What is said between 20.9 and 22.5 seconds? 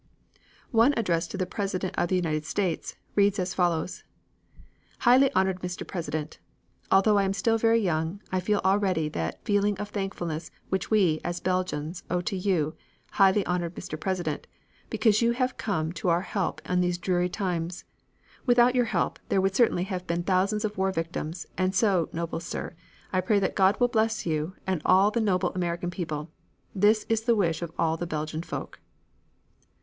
victims, and so, Noble